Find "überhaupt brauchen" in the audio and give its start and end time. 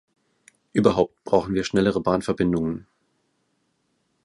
0.73-1.53